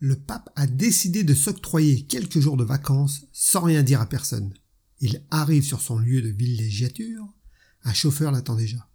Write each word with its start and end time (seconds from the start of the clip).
le 0.00 0.16
pape 0.16 0.50
a 0.56 0.66
décidé 0.66 1.24
de 1.24 1.34
s'octroyer 1.34 2.06
quelques 2.06 2.40
jours 2.40 2.56
de 2.56 2.64
vacances 2.64 3.26
sans 3.32 3.60
rien 3.60 3.82
dire 3.82 4.00
à 4.00 4.06
personne. 4.06 4.54
Il 5.00 5.22
arrive 5.30 5.62
sur 5.62 5.82
son 5.82 5.98
lieu 5.98 6.22
de 6.22 6.28
villégiature, 6.28 7.26
un 7.84 7.92
chauffeur 7.92 8.32
l'attend 8.32 8.56
déjà. 8.56 8.88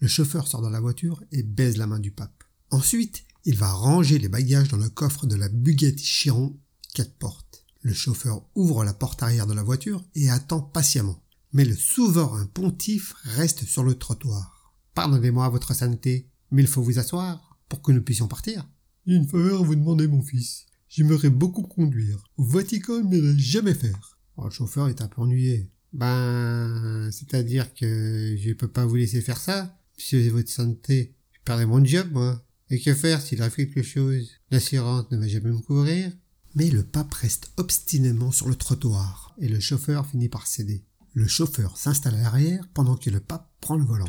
Le 0.00 0.08
chauffeur 0.08 0.46
sort 0.46 0.62
de 0.62 0.68
la 0.68 0.80
voiture 0.80 1.22
et 1.32 1.42
baise 1.42 1.78
la 1.78 1.86
main 1.86 2.00
du 2.00 2.10
pape. 2.10 2.44
Ensuite, 2.70 3.24
il 3.44 3.56
va 3.56 3.72
ranger 3.72 4.18
les 4.18 4.28
bagages 4.28 4.68
dans 4.68 4.76
le 4.76 4.90
coffre 4.90 5.26
de 5.26 5.36
la 5.36 5.48
Bugatti 5.48 6.04
Chiron, 6.04 6.58
quatre 6.94 7.14
portes. 7.14 7.64
Le 7.80 7.94
chauffeur 7.94 8.46
ouvre 8.54 8.84
la 8.84 8.94
porte 8.94 9.22
arrière 9.22 9.46
de 9.46 9.54
la 9.54 9.62
voiture 9.62 10.04
et 10.14 10.30
attend 10.30 10.60
patiemment. 10.60 11.22
Mais 11.52 11.64
le 11.64 11.74
souverain 11.74 12.46
pontife 12.46 13.14
reste 13.24 13.64
sur 13.64 13.84
le 13.84 13.94
trottoir. 13.94 14.74
Pardonnez-moi, 14.94 15.48
votre 15.48 15.74
sainteté, 15.74 16.30
mais 16.50 16.62
il 16.62 16.68
faut 16.68 16.82
vous 16.82 16.98
asseoir 16.98 17.58
pour 17.68 17.82
que 17.82 17.92
nous 17.92 18.02
puissions 18.02 18.28
partir. 18.28 18.66
Une 19.04 19.26
faveur 19.26 19.62
à 19.62 19.64
vous 19.64 19.74
demander, 19.74 20.06
mon 20.06 20.22
fils. 20.22 20.66
J'aimerais 20.88 21.28
beaucoup 21.28 21.62
conduire. 21.62 22.22
Au 22.36 22.44
Vatican, 22.44 23.00
il 23.00 23.08
ne 23.08 23.36
jamais 23.36 23.74
faire. 23.74 24.16
Oh, 24.36 24.44
le 24.44 24.50
chauffeur 24.50 24.88
est 24.88 25.02
un 25.02 25.08
peu 25.08 25.22
ennuyé. 25.22 25.72
Ben, 25.92 27.10
c'est-à-dire 27.10 27.74
que 27.74 28.36
je 28.38 28.52
peux 28.52 28.68
pas 28.68 28.86
vous 28.86 28.94
laisser 28.94 29.20
faire 29.20 29.38
ça, 29.38 29.76
c'est 29.98 30.28
votre 30.28 30.50
santé. 30.50 31.16
Je 31.32 31.40
perdrai 31.44 31.66
mon 31.66 31.84
job, 31.84 32.12
moi. 32.12 32.46
Et 32.70 32.78
que 32.80 32.94
faire 32.94 33.20
s'il 33.20 33.42
arrive 33.42 33.56
quelque 33.56 33.82
chose? 33.82 34.30
L'assurance 34.52 35.10
ne 35.10 35.16
va 35.16 35.26
jamais 35.26 35.50
me 35.50 35.58
couvrir. 35.58 36.12
Mais 36.54 36.70
le 36.70 36.84
pape 36.84 37.12
reste 37.14 37.50
obstinément 37.56 38.30
sur 38.30 38.48
le 38.48 38.54
trottoir, 38.54 39.34
et 39.38 39.48
le 39.48 39.58
chauffeur 39.58 40.06
finit 40.06 40.28
par 40.28 40.46
céder. 40.46 40.84
Le 41.12 41.26
chauffeur 41.26 41.76
s'installe 41.76 42.14
à 42.14 42.22
l'arrière 42.22 42.68
pendant 42.72 42.96
que 42.96 43.10
le 43.10 43.20
pape 43.20 43.50
prend 43.60 43.76
le 43.76 43.84
volant. 43.84 44.08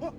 Oh, 0.00 0.10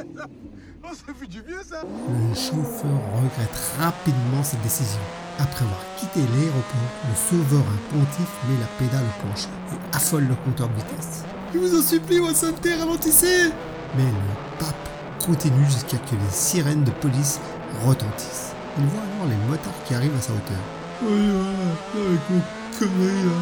ça 0.92 1.14
fait 1.18 1.26
du 1.26 1.42
bien 1.42 1.58
ça 1.62 1.82
Le 1.82 2.34
chauffeur 2.34 2.98
regrette 3.14 3.56
rapidement 3.78 4.42
cette 4.42 4.62
décision. 4.62 5.00
Après 5.38 5.64
avoir 5.64 5.80
quitté 5.98 6.20
l'aéroport, 6.20 6.90
le 7.08 7.16
souverain 7.16 7.78
pontife 7.90 8.34
met 8.48 8.58
la 8.60 8.66
pédale 8.78 9.04
au 9.04 9.22
plancher 9.24 9.48
et 9.72 9.96
affole 9.96 10.26
le 10.26 10.34
compteur 10.34 10.68
de 10.68 10.74
vitesse. 10.74 11.24
Je 11.52 11.58
vous 11.58 11.78
en 11.78 11.82
supplie, 11.82 12.18
votre 12.18 12.36
sainteté, 12.36 12.74
ralentissez 12.74 13.50
Mais 13.96 14.04
le 14.04 14.58
pape 14.58 14.88
continue 15.24 15.64
jusqu'à 15.64 15.96
ce 15.96 16.10
que 16.10 16.16
les 16.16 16.30
sirènes 16.30 16.84
de 16.84 16.90
police 16.92 17.40
retentissent. 17.84 18.52
Il 18.78 18.84
voit 18.86 19.02
alors 19.02 19.28
les 19.28 19.48
motards 19.48 19.84
qui 19.86 19.94
arrivent 19.94 20.16
à 20.16 20.20
sa 20.20 20.32
hauteur. 20.32 20.62
Oui, 21.02 21.08
voilà, 21.08 22.06
avec 22.06 22.20
mon 22.30 22.40
connerie 22.78 23.24
là, 23.24 23.32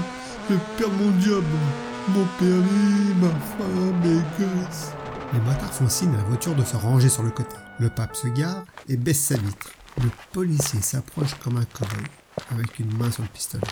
je 0.51 0.55
perdre 0.77 0.95
mon 0.95 1.21
job, 1.21 1.45
mon 2.09 2.25
permis, 2.39 3.15
ma 3.21 3.29
femme, 3.29 3.95
mes 4.03 4.23
gosses. 4.39 4.93
Les 5.35 5.41
motards 5.41 5.75
font 5.75 5.89
signe 5.91 6.15
à 6.15 6.17
la 6.17 6.25
voiture 6.25 6.57
de 6.57 6.65
se 6.65 6.75
ranger 6.75 7.11
sur 7.11 7.23
le 7.23 7.31
côté. 7.31 7.55
Le 7.79 7.91
pape 7.91 8.17
se 8.17 8.29
gare 8.29 8.65
et 8.89 8.97
baisse 8.97 9.21
sa 9.21 9.37
vitre. 9.37 9.71
Le 10.03 10.09
policier 10.33 10.81
s'approche 10.81 11.35
comme 11.35 11.59
un 11.59 11.67
cowboy, 11.67 12.05
avec 12.51 12.79
une 12.79 12.97
main 12.97 13.11
sur 13.11 13.23
le 13.23 13.29
pistolet. 13.29 13.63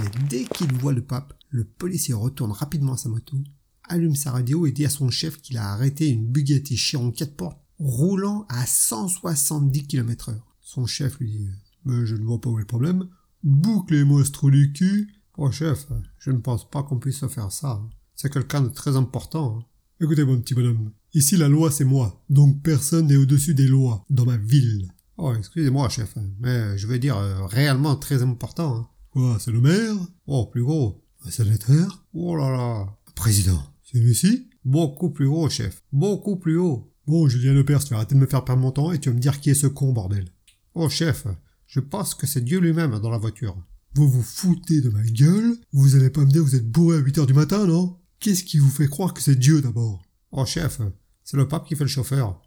Mais 0.00 0.08
dès 0.30 0.44
qu'il 0.44 0.72
voit 0.74 0.94
le 0.94 1.02
pape, 1.02 1.34
le 1.50 1.64
policier 1.64 2.14
retourne 2.14 2.52
rapidement 2.52 2.94
à 2.94 2.96
sa 2.96 3.10
moto, 3.10 3.36
allume 3.84 4.16
sa 4.16 4.30
radio 4.30 4.64
et 4.64 4.72
dit 4.72 4.86
à 4.86 4.90
son 4.90 5.10
chef 5.10 5.42
qu'il 5.42 5.58
a 5.58 5.72
arrêté 5.72 6.08
une 6.08 6.26
Bugatti 6.26 6.78
Chiron 6.78 7.10
4 7.10 7.36
portes 7.36 7.60
roulant 7.78 8.46
à 8.48 8.64
170 8.64 9.88
km 9.88 10.30
heure. 10.30 10.56
Son 10.62 10.86
chef 10.86 11.18
lui 11.18 11.30
dit 11.30 11.48
Mais 11.84 12.06
je 12.06 12.16
ne 12.16 12.24
vois 12.24 12.40
pas 12.40 12.48
où 12.48 12.56
est 12.56 12.62
le 12.62 12.66
problème. 12.66 13.08
Bouclez-moi 13.42 14.24
ce 14.24 14.30
trou 14.30 14.50
du 14.50 14.72
cul. 14.72 15.12
Oh 15.36 15.50
chef, 15.50 15.86
je 16.18 16.30
ne 16.30 16.38
pense 16.38 16.70
pas 16.70 16.82
qu'on 16.82 16.98
puisse 16.98 17.26
faire 17.26 17.52
ça. 17.52 17.82
C'est 18.14 18.32
quelqu'un 18.32 18.60
de 18.62 18.68
très 18.68 18.96
important. 18.96 19.58
hein. 19.58 19.64
Écoutez, 20.00 20.24
mon 20.24 20.40
petit 20.40 20.54
bonhomme, 20.54 20.92
ici 21.14 21.36
la 21.36 21.48
loi 21.48 21.70
c'est 21.70 21.84
moi, 21.84 22.24
donc 22.28 22.62
personne 22.62 23.06
n'est 23.06 23.16
au-dessus 23.16 23.54
des 23.54 23.66
lois 23.68 24.04
dans 24.10 24.24
ma 24.24 24.36
ville. 24.36 24.88
Oh, 25.18 25.32
excusez-moi, 25.36 25.88
chef, 25.88 26.16
hein, 26.16 26.24
mais 26.40 26.76
je 26.78 26.86
veux 26.86 26.98
dire 26.98 27.16
euh, 27.16 27.46
réellement 27.46 27.94
très 27.96 28.22
important. 28.22 28.76
hein. 28.76 28.88
Quoi, 29.10 29.36
c'est 29.38 29.52
le 29.52 29.60
maire? 29.60 29.94
Oh, 30.26 30.46
plus 30.46 30.62
gros. 30.64 31.04
Un 31.24 31.30
sénateur? 31.30 32.04
Oh 32.14 32.34
là 32.36 32.50
là. 32.50 32.96
Président? 33.14 33.62
C'est 33.84 34.00
Messi 34.00 34.48
Beaucoup 34.64 35.10
plus 35.10 35.26
haut, 35.26 35.48
chef. 35.50 35.82
Beaucoup 35.92 36.36
plus 36.36 36.56
haut. 36.56 36.92
Bon, 37.06 37.28
Julien 37.28 37.52
Lepers, 37.52 37.84
tu 37.84 37.90
vas 37.90 37.96
arrêter 37.98 38.14
de 38.14 38.20
me 38.20 38.26
faire 38.26 38.44
perdre 38.44 38.62
mon 38.62 38.70
temps 38.72 38.90
et 38.92 38.98
tu 38.98 39.08
vas 39.10 39.14
me 39.14 39.20
dire 39.20 39.40
qui 39.40 39.50
est 39.50 39.54
ce 39.54 39.66
con, 39.66 39.92
bordel. 39.92 40.32
Oh, 40.74 40.88
chef, 40.88 41.26
je 41.66 41.80
pense 41.80 42.14
que 42.14 42.26
c'est 42.26 42.40
Dieu 42.44 42.58
lui-même 42.58 42.98
dans 43.00 43.10
la 43.10 43.18
voiture. 43.18 43.56
Vous 43.94 44.08
vous 44.08 44.22
foutez 44.22 44.80
de 44.80 44.88
ma 44.88 45.02
gueule 45.02 45.56
Vous 45.72 45.94
allez 45.94 46.10
pas 46.10 46.22
me 46.22 46.30
dire 46.30 46.42
que 46.42 46.46
vous 46.48 46.56
êtes 46.56 46.70
bourré 46.70 46.96
à 46.96 47.00
8h 47.00 47.26
du 47.26 47.34
matin, 47.34 47.66
non? 47.66 47.98
Qu'est-ce 48.22 48.44
qui 48.44 48.58
vous 48.58 48.70
fait 48.70 48.86
croire 48.86 49.12
que 49.12 49.20
c'est 49.20 49.34
Dieu 49.34 49.60
d'abord? 49.60 50.00
Oh, 50.30 50.46
chef, 50.46 50.80
c'est 51.24 51.36
le 51.36 51.48
pape 51.48 51.66
qui 51.66 51.74
fait 51.74 51.82
le 51.82 51.88
chauffeur. 51.88 52.40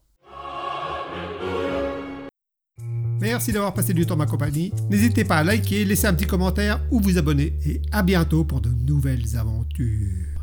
Merci 3.19 3.51
d'avoir 3.51 3.73
passé 3.73 3.93
du 3.93 4.05
temps 4.05 4.13
en 4.13 4.17
ma 4.19 4.25
compagnie. 4.25 4.71
N'hésitez 4.89 5.25
pas 5.25 5.39
à 5.39 5.43
liker, 5.43 5.83
laisser 5.83 6.07
un 6.07 6.13
petit 6.13 6.27
commentaire 6.27 6.81
ou 6.91 7.01
vous 7.01 7.17
abonner. 7.17 7.59
Et 7.65 7.81
à 7.91 8.03
bientôt 8.03 8.45
pour 8.45 8.61
de 8.61 8.69
nouvelles 8.69 9.35
aventures. 9.35 10.34